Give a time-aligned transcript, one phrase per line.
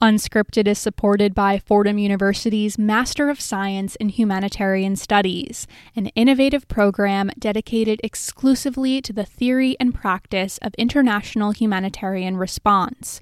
[0.00, 7.32] Unscripted is supported by Fordham University's Master of Science in Humanitarian Studies, an innovative program
[7.36, 13.20] dedicated exclusively to the theory and practice of international humanitarian response.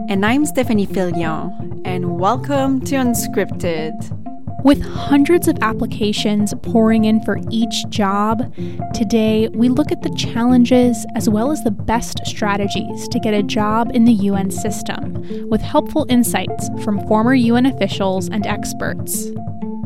[0.07, 4.24] And I'm Stephanie Filion, and welcome to Unscripted.
[4.65, 8.51] With hundreds of applications pouring in for each job,
[8.95, 13.43] today we look at the challenges as well as the best strategies to get a
[13.43, 19.29] job in the UN system, with helpful insights from former UN officials and experts.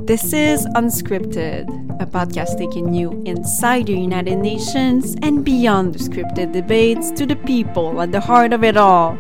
[0.03, 1.67] This is Unscripted,
[2.02, 7.36] a podcast taking you inside the United Nations and beyond the scripted debates to the
[7.36, 9.17] people at the heart of it all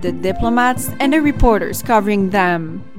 [0.00, 2.91] the diplomats and the reporters covering them.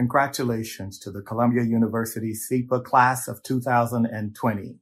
[0.00, 4.78] Congratulations to the Columbia University SIPA class of 2020.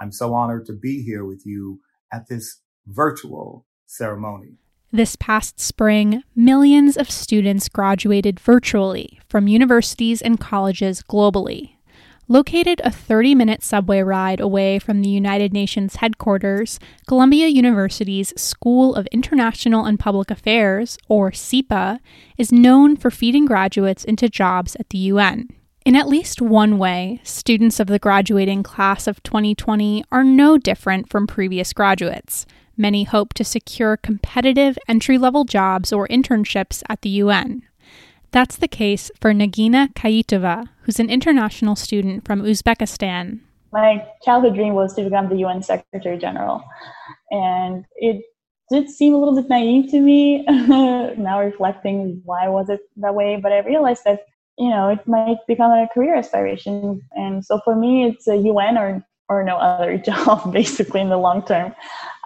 [0.00, 4.56] I'm so honored to be here with you at this virtual ceremony.
[4.90, 11.73] This past spring, millions of students graduated virtually from universities and colleges globally.
[12.26, 18.94] Located a 30 minute subway ride away from the United Nations headquarters, Columbia University's School
[18.94, 22.00] of International and Public Affairs, or SIPA,
[22.38, 25.50] is known for feeding graduates into jobs at the UN.
[25.84, 31.10] In at least one way, students of the graduating class of 2020 are no different
[31.10, 32.46] from previous graduates.
[32.74, 37.64] Many hope to secure competitive entry level jobs or internships at the UN.
[38.34, 43.38] That's the case for Nagina Kayitova, who's an international student from Uzbekistan.
[43.72, 46.64] My childhood dream was to become the UN Secretary General.
[47.30, 48.24] And it
[48.72, 53.38] did seem a little bit naive to me now reflecting why was it that way,
[53.40, 54.26] but I realized that
[54.58, 57.02] you know it might become a career aspiration.
[57.12, 61.18] And so for me it's a UN or or no other job basically in the
[61.18, 61.72] long term.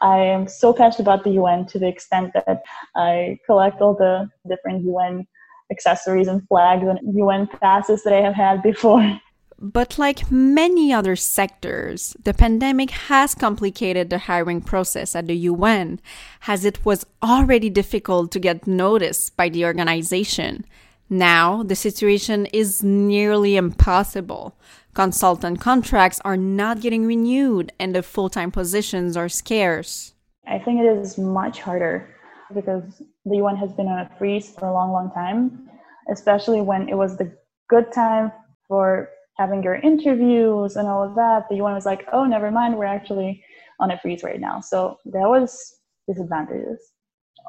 [0.01, 2.63] I am so passionate about the UN to the extent that
[2.97, 5.27] I collect all the different UN
[5.71, 9.21] accessories and flags and UN passes that I have had before.
[9.61, 15.99] But like many other sectors, the pandemic has complicated the hiring process at the UN,
[16.47, 20.65] as it was already difficult to get noticed by the organization.
[21.11, 24.57] Now, the situation is nearly impossible.
[24.95, 30.15] Consultant contracts are not getting renewed, and the full time positions are scarce.
[30.47, 32.15] I think it is much harder
[32.55, 35.69] because the UN has been on a freeze for a long, long time,
[36.11, 37.31] especially when it was the
[37.69, 38.33] good time
[38.67, 41.49] for having your interviews and all of that.
[41.49, 43.43] The UN was like, oh, never mind, we're actually
[43.81, 44.61] on a freeze right now.
[44.61, 45.77] So there was
[46.09, 46.81] disadvantages.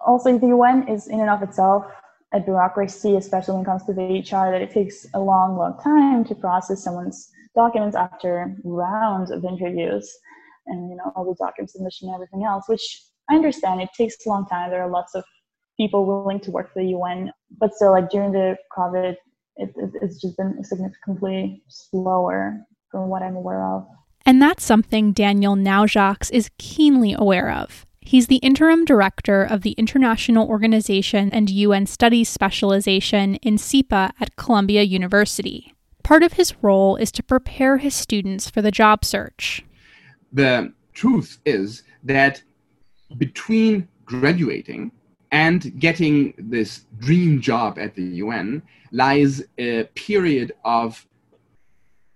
[0.06, 1.86] Also, the UN is in and of itself
[2.34, 5.80] a bureaucracy, especially when it comes to the HR, that it takes a long, long
[5.84, 10.10] time to process someone's documents after rounds of interviews
[10.68, 14.16] and you know all the document submission and everything else, which I understand it takes
[14.26, 14.72] a long time.
[14.72, 15.24] There are lots of
[15.78, 19.16] people willing to work for the UN, but still, like during the COVID,
[19.58, 22.60] it, it, it's just been significantly slower
[22.92, 23.88] from what I'm aware of.
[24.26, 27.86] And that's something Daniel Naujoks is keenly aware of.
[28.02, 34.36] He's the interim director of the International Organization and UN Studies Specialization in SIPA at
[34.36, 35.74] Columbia University.
[36.04, 39.64] Part of his role is to prepare his students for the job search.
[40.34, 42.42] The truth is that
[43.18, 44.92] between graduating
[45.31, 48.62] and getting this dream job at the UN
[48.92, 51.06] lies a period of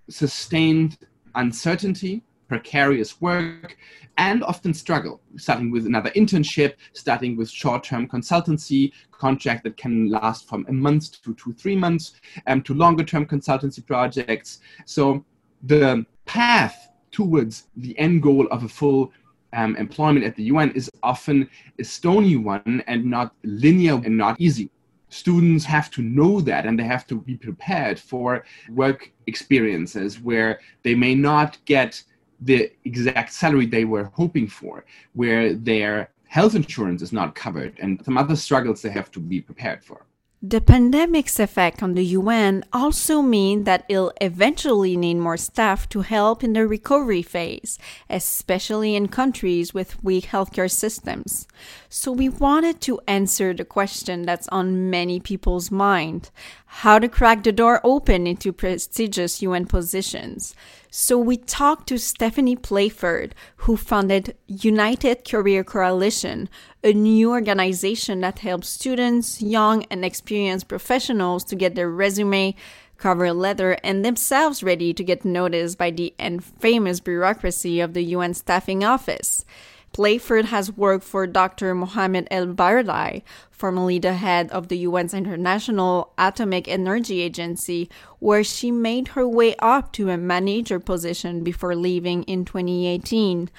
[0.10, 0.98] sustained
[1.36, 3.78] uncertainty, precarious work,
[4.18, 10.48] and often struggle, starting with another internship, starting with short-term consultancy contract that can last
[10.48, 12.14] from a month to two, three months,
[12.48, 14.60] um, to longer-term consultancy projects.
[14.86, 15.26] So
[15.64, 19.12] the path towards the end goal of a full
[19.54, 24.40] um, employment at the UN is often a stony one and not linear and not
[24.40, 24.70] easy.
[25.10, 30.60] Students have to know that and they have to be prepared for work experiences where
[30.82, 32.04] they may not get
[32.42, 38.04] the exact salary they were hoping for, where their health insurance is not covered, and
[38.04, 40.06] some other struggles they have to be prepared for.
[40.46, 46.02] The pandemic's effect on the UN also mean that it'll eventually need more staff to
[46.02, 47.80] help in the recovery phase,
[48.10, 51.48] especially in countries with weak healthcare systems.
[51.88, 56.30] So we wanted to answer the question that's on many people's mind.
[56.78, 60.54] How to crack the door open into prestigious UN positions.
[60.90, 66.50] So we talked to Stephanie Playford, who founded United Career Coalition,
[66.84, 72.56] a new organization that helps students, young and experienced professionals to get their resume,
[72.98, 78.34] cover letter, and themselves ready to get noticed by the infamous bureaucracy of the UN
[78.34, 79.46] Staffing Office.
[79.94, 81.76] Playford has worked for Dr.
[81.76, 88.72] Mohamed El Baradei, formerly the head of the UN's International Atomic Energy Agency, where she
[88.72, 93.52] made her way up to a manager position before leaving in 2018.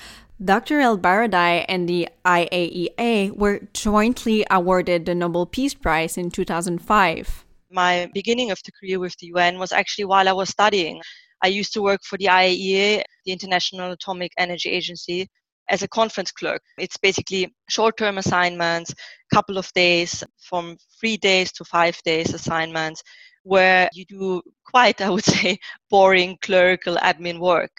[0.45, 0.81] Dr.
[0.81, 7.45] El Baradei and the IAEA were jointly awarded the Nobel Peace Prize in 2005.
[7.71, 11.01] My beginning of the career with the UN was actually while I was studying.
[11.43, 15.29] I used to work for the IAEA, the International Atomic Energy Agency,
[15.69, 16.63] as a conference clerk.
[16.79, 18.95] It's basically short term assignments,
[19.33, 23.03] couple of days, from three days to five days assignments,
[23.45, 25.59] where you do quite, I would say,
[25.91, 27.73] boring clerical admin work.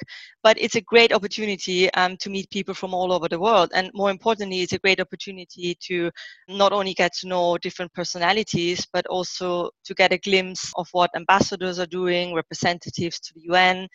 [0.43, 3.71] But it's a great opportunity um, to meet people from all over the world.
[3.73, 6.11] And more importantly, it's a great opportunity to
[6.47, 11.09] not only get to know different personalities, but also to get a glimpse of what
[11.15, 13.87] ambassadors are doing, representatives to the UN,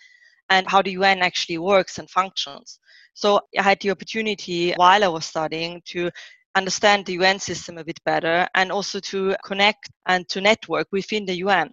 [0.51, 2.79] and how the UN actually works and functions.
[3.15, 6.11] So I had the opportunity while I was studying to
[6.55, 11.25] understand the UN system a bit better and also to connect and to network within
[11.25, 11.71] the UN.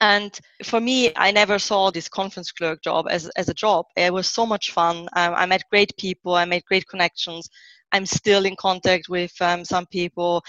[0.00, 3.86] And for me, I never saw this conference clerk job as, as a job.
[3.96, 5.08] It was so much fun.
[5.14, 7.48] Um, I met great people, I made great connections.
[7.92, 10.42] I'm still in contact with um, some people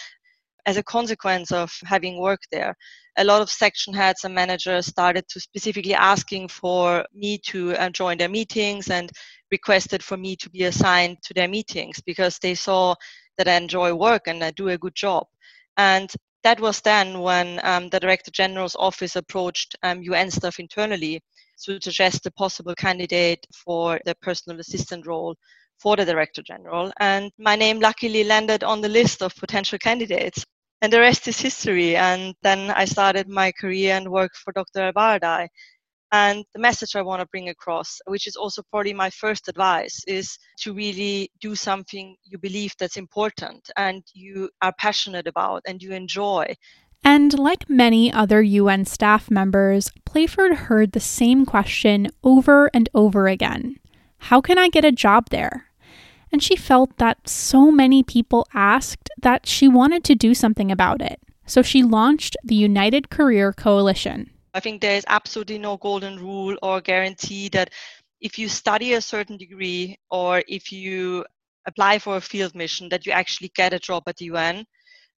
[0.66, 2.76] as a consequence of having worked there.
[3.18, 7.90] A lot of section heads and managers started to specifically asking for me to uh,
[7.90, 9.12] join their meetings and
[9.52, 12.96] requested for me to be assigned to their meetings because they saw
[13.38, 15.28] that I enjoy work and I do a good job.
[15.78, 16.12] And
[16.44, 21.22] that was then when um, the Director General's office approached um, UN staff internally
[21.64, 25.36] to suggest a possible candidate for the personal assistant role
[25.80, 26.92] for the Director General.
[27.00, 30.46] And my name luckily landed on the list of potential candidates.
[30.84, 31.96] And the rest is history.
[31.96, 34.92] And then I started my career and worked for Dr.
[34.92, 35.48] Baradei.
[36.12, 40.04] And the message I want to bring across, which is also probably my first advice,
[40.08, 45.82] is to really do something you believe that's important and you are passionate about and
[45.82, 46.54] you enjoy.
[47.02, 53.30] And like many other UN staff members, Playford heard the same question over and over
[53.30, 53.78] again
[54.18, 55.68] How can I get a job there?
[56.34, 61.00] And she felt that so many people asked that she wanted to do something about
[61.00, 61.22] it.
[61.46, 64.32] So she launched the United Career Coalition.
[64.56, 67.70] I think there is absolutely no golden rule or guarantee that
[68.20, 71.24] if you study a certain degree or if you
[71.68, 74.66] apply for a field mission that you actually get a job at the UN.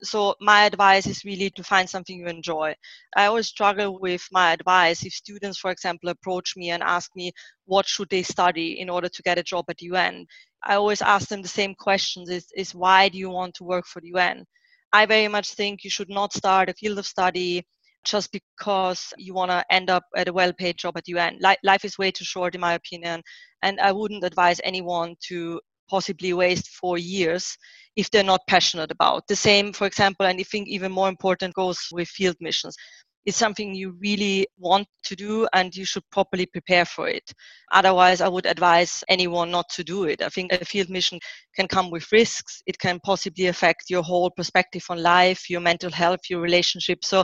[0.03, 2.75] So my advice is really to find something you enjoy.
[3.15, 7.31] I always struggle with my advice if students, for example, approach me and ask me
[7.65, 10.25] what should they study in order to get a job at the UN.
[10.63, 13.85] I always ask them the same questions: is, is why do you want to work
[13.87, 14.45] for the UN?
[14.91, 17.65] I very much think you should not start a field of study
[18.05, 21.39] just because you want to end up at a well-paid job at UN.
[21.41, 23.21] Life is way too short, in my opinion,
[23.61, 27.57] and I wouldn't advise anyone to possibly waste four years
[27.95, 29.27] if they're not passionate about.
[29.27, 32.75] The same, for example, and I think even more important goes with field missions.
[33.25, 37.23] It's something you really want to do and you should properly prepare for it.
[37.71, 40.21] Otherwise, I would advise anyone not to do it.
[40.21, 41.19] I think a field mission
[41.55, 42.61] can come with risks.
[42.67, 47.03] It can possibly affect your whole perspective on life, your mental health, your relationship.
[47.03, 47.23] So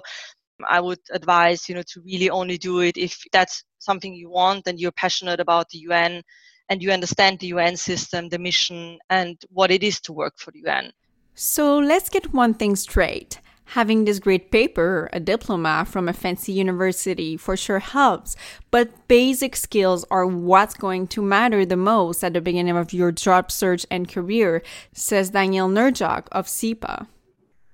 [0.67, 4.67] I would advise, you know, to really only do it if that's something you want
[4.67, 6.23] and you're passionate about the UN
[6.71, 10.51] and you understand the UN system, the mission, and what it is to work for
[10.51, 10.91] the UN.
[11.35, 13.39] So let's get one thing straight.
[13.65, 18.35] Having this great paper, a diploma from a fancy university, for sure helps,
[18.71, 23.11] but basic skills are what's going to matter the most at the beginning of your
[23.11, 24.63] job search and career,
[24.93, 27.07] says Daniel Naujoks of SIPA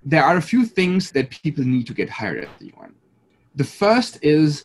[0.08, 2.96] there are a few things that people need to get hired at the UN.
[3.56, 4.64] The first is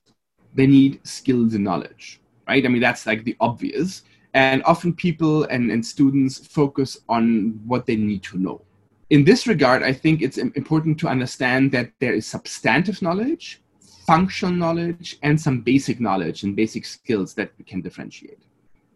[0.54, 2.64] they need skills and knowledge, right?
[2.64, 4.02] I mean, that's like the obvious.
[4.34, 8.62] And often people and, and students focus on what they need to know.
[9.10, 13.60] In this regard, I think it's important to understand that there is substantive knowledge,
[14.06, 18.42] functional knowledge, and some basic knowledge and basic skills that we can differentiate.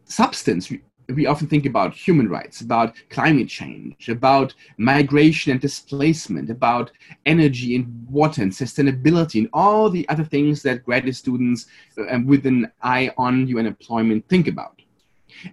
[0.07, 0.73] Substance
[1.15, 6.91] we often think about human rights, about climate change, about migration and displacement, about
[7.27, 11.67] energy and water and sustainability, and all the other things that graduate students
[11.99, 14.76] uh, with an eye on UN employment think about.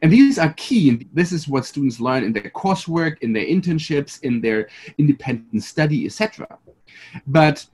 [0.01, 4.21] And these are key, this is what students learn in their coursework, in their internships,
[4.23, 6.47] in their independent study, etc.
[7.27, 7.65] But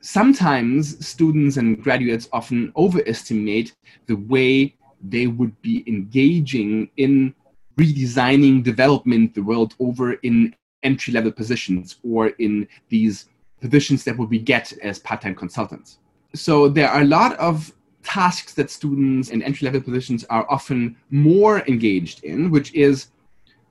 [0.00, 3.74] sometimes students and graduates often overestimate
[4.06, 4.74] the way
[5.08, 7.34] they would be engaging in
[7.76, 13.28] redesigning development the world over in entry level positions or in these
[13.60, 15.98] positions that would we get as part time consultants.
[16.34, 17.72] So there are a lot of
[18.04, 23.08] tasks that students in entry level positions are often more engaged in, which is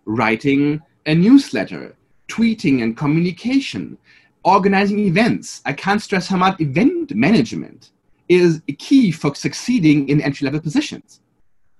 [0.05, 1.95] writing a newsletter,
[2.27, 3.97] tweeting and communication,
[4.43, 5.61] organizing events.
[5.65, 7.91] I can't stress how much event management
[8.29, 11.21] is key for succeeding in entry level positions.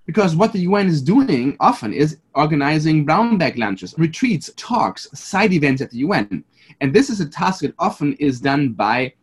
[0.06, 5.54] Because what the UN is doing often is organizing brown bag lunches, retreats, talks, side
[5.54, 6.44] events at the UN.
[6.82, 9.14] And this is a task that often is done by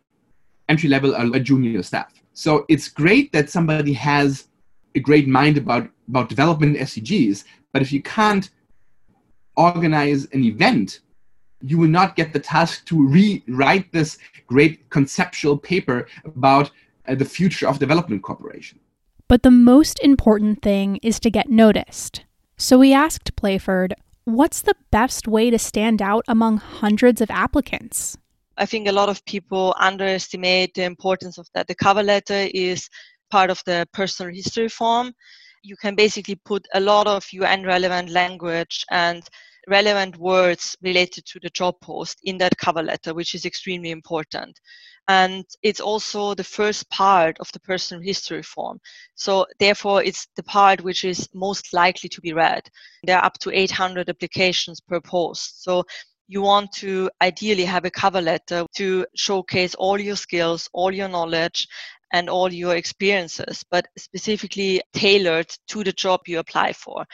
[0.69, 2.20] entry level or junior staff.
[2.33, 4.47] So it's great that somebody has
[4.95, 8.49] a great mind about, about development SDGs, but if you can't
[9.55, 11.01] organize an event,
[11.61, 16.71] you will not get the task to rewrite this great conceptual paper about
[17.07, 18.79] uh, the future of development cooperation.
[19.27, 22.25] But the most important thing is to get noticed.
[22.57, 23.93] So we asked Playford,
[24.25, 28.17] what's the best way to stand out among hundreds of applicants?
[28.57, 31.67] I think a lot of people underestimate the importance of that.
[31.67, 32.89] The cover letter is
[33.29, 35.13] part of the personal history form.
[35.63, 39.23] You can basically put a lot of UN relevant language and
[39.67, 44.59] relevant words related to the job post in that cover letter, which is extremely important.
[45.07, 48.79] And it's also the first part of the personal history form.
[49.15, 52.63] So, therefore, it's the part which is most likely to be read.
[53.03, 55.63] There are up to 800 applications per post.
[55.63, 55.83] So,
[56.31, 61.09] you want to ideally have a cover letter to showcase all your skills, all your
[61.09, 61.67] knowledge,
[62.13, 67.05] and all your experiences, but specifically tailored to the job you apply for.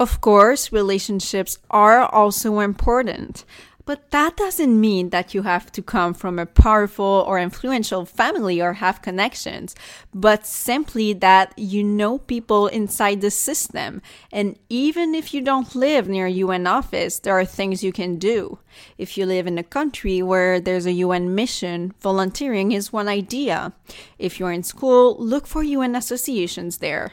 [0.00, 3.44] Of course, relationships are also important.
[3.86, 8.60] But that doesn't mean that you have to come from a powerful or influential family
[8.60, 9.74] or have connections,
[10.14, 14.00] but simply that you know people inside the system.
[14.32, 18.16] And even if you don't live near a UN office, there are things you can
[18.16, 18.58] do.
[18.96, 23.74] If you live in a country where there's a UN mission, volunteering is one idea.
[24.18, 27.12] If you're in school, look for UN associations there.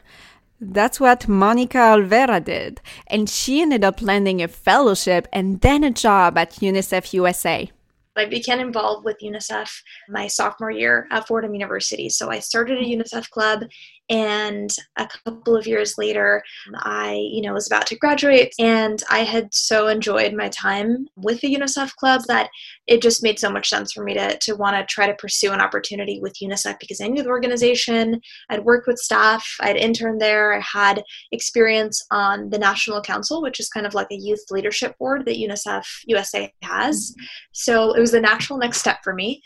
[0.63, 5.89] That's what Monica Alvera did, and she ended up landing a fellowship and then a
[5.89, 7.71] job at UNICEF USA.
[8.15, 9.71] I became involved with UNICEF
[10.09, 12.09] my sophomore year at Fordham University.
[12.09, 13.63] So I started a UNICEF club
[14.11, 16.43] and a couple of years later
[16.79, 21.39] i you know was about to graduate and i had so enjoyed my time with
[21.39, 22.49] the unicef club that
[22.87, 25.51] it just made so much sense for me to, to want to try to pursue
[25.51, 28.19] an opportunity with unicef because i knew the organization.
[28.49, 33.59] I'd worked with staff i'd interned there i had experience on the national council which
[33.59, 37.11] is kind of like a youth leadership board that unicef usa has.
[37.11, 37.25] Mm-hmm.
[37.53, 39.41] so it was the natural next step for me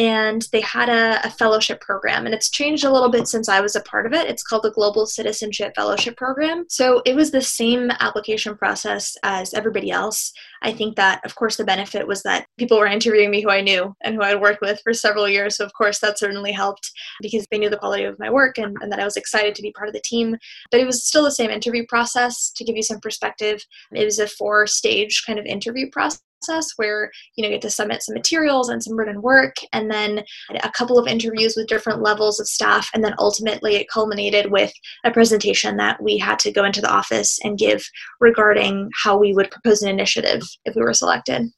[0.00, 3.60] and they had a, a, fellowship program and it's changed a little bit since i
[3.60, 4.30] was a part of it.
[4.30, 6.64] It's called the global citizenship fellowship program.
[6.70, 10.32] So it was the same application process as everybody else.
[10.62, 13.60] I think that of course the benefit was that people were interviewing me who i
[13.60, 15.56] knew and who i'd worked with for several years.
[15.56, 16.90] So of course that certainly helped
[17.20, 19.62] because they knew the quality of my work and, and that i was excited to
[19.62, 20.34] be part of the team.
[20.70, 22.50] But it was still the same interview process.
[22.56, 26.72] To give you some perspective it was a four stage kind of interview process process
[26.76, 30.22] where you know you get to submit some materials and some written work and then
[30.62, 32.88] a couple of interviews with different levels of staff.
[32.94, 34.72] And then ultimately it culminated with
[35.04, 37.82] a presentation that we had to go into the office and give
[38.20, 41.50] regarding how we would propose an initiative if we were selected.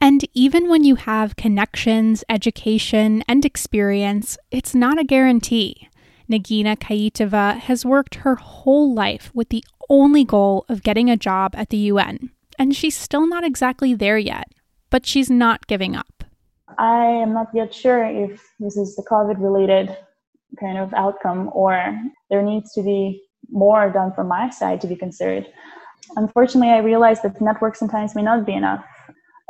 [0.00, 5.88] And even when you have connections, education, and experience, it's not a guarantee.
[6.30, 11.54] Nagina Kaitova has worked her whole life with the only goal of getting a job
[11.54, 14.52] at the UN and she's still not exactly there yet,
[14.90, 16.24] but she's not giving up.
[16.78, 19.96] I am not yet sure if this is the COVID related
[20.58, 21.96] kind of outcome or
[22.30, 25.46] there needs to be more done from my side to be considered.
[26.16, 28.84] Unfortunately, I realize that network sometimes may not be enough.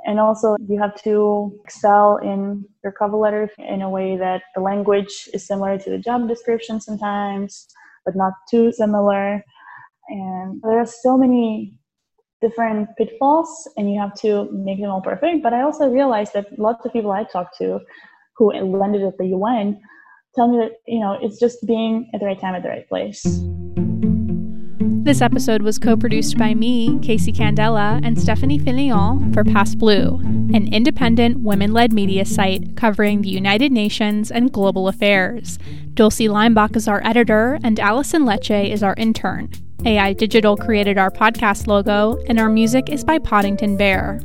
[0.04, 4.60] And also, you have to excel in your cover letter in a way that the
[4.60, 7.68] language is similar to the job description sometimes,
[8.04, 9.44] but not too similar.
[10.08, 11.78] And there are so many
[12.42, 15.42] different pitfalls and you have to make them all perfect.
[15.42, 17.80] But I also realized that lots of people I talked to
[18.36, 19.80] who landed at the UN
[20.34, 22.88] tell me that, you know, it's just being at the right time at the right
[22.88, 23.22] place.
[25.04, 30.20] This episode was co produced by me, Casey Candela, and Stephanie Filion for Pass Blue,
[30.54, 35.58] an independent women led media site covering the United Nations and global affairs.
[35.94, 39.50] Dulcie Leimbach is our editor, and Allison Lecce is our intern.
[39.84, 44.20] AI Digital created our podcast logo, and our music is by Poddington Bear.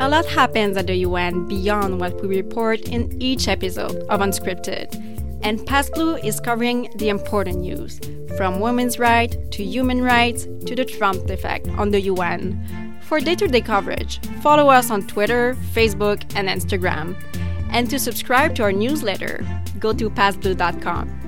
[0.00, 4.88] A lot happens at the UN beyond what we report in each episode of Unscripted,
[5.42, 8.00] and Pass Blue is covering the important news
[8.38, 12.98] from women's rights to human rights to the Trump effect on the UN.
[13.02, 17.16] For day to day coverage, follow us on Twitter, Facebook, and Instagram.
[17.70, 19.44] And to subscribe to our newsletter,
[19.78, 21.21] go to passblue.com.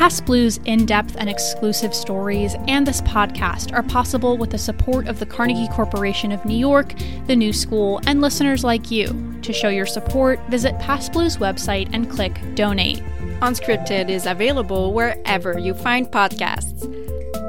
[0.00, 5.06] Pass Blue's in depth and exclusive stories and this podcast are possible with the support
[5.08, 6.94] of the Carnegie Corporation of New York,
[7.26, 9.38] the New School, and listeners like you.
[9.42, 13.02] To show your support, visit Pass Blue's website and click Donate.
[13.42, 16.82] Unscripted is available wherever you find podcasts.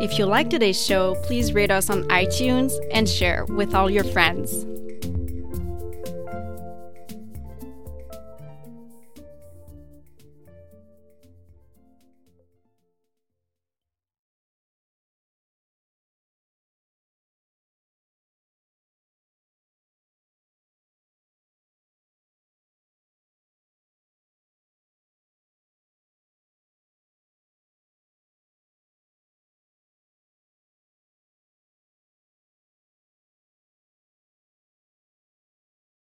[0.04, 4.04] If you like today's show, please rate us on iTunes and share with all your
[4.04, 4.66] friends.